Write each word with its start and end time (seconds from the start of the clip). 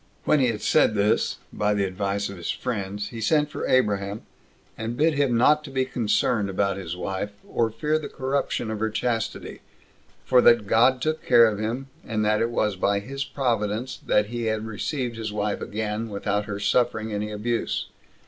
When 0.25 0.39
he 0.39 0.47
had 0.47 0.63
said 0.63 0.95
this, 0.95 1.37
by 1.53 1.75
the 1.75 1.83
advice 1.83 2.27
of 2.27 2.35
his 2.37 2.49
friends, 2.49 3.09
he 3.09 3.21
sent 3.21 3.51
for 3.51 3.67
Abraham, 3.67 4.23
and 4.75 4.97
bid 4.97 5.13
him 5.13 5.37
not 5.37 5.63
to 5.65 5.69
be 5.69 5.85
concerned 5.85 6.49
about 6.49 6.75
his 6.77 6.97
wife, 6.97 7.33
or 7.47 7.69
fear 7.69 7.99
the 7.99 8.09
corruption 8.09 8.71
of 8.71 8.79
her 8.79 8.89
chastity; 8.89 9.59
for 10.25 10.41
that 10.41 10.65
God 10.65 11.03
took 11.03 11.23
care 11.23 11.45
of 11.45 11.59
him, 11.59 11.85
and 12.03 12.25
that 12.25 12.41
it 12.41 12.49
was 12.49 12.75
by 12.75 12.97
his 12.99 13.23
providence 13.23 13.99
that 14.07 14.25
he 14.29 14.51
received 14.51 15.17
his 15.17 15.31
wife 15.31 15.61
again, 15.61 16.09
without 16.09 16.45
her 16.45 16.59
suffering 16.59 17.13
any 17.13 17.29
abuse. 17.31 17.85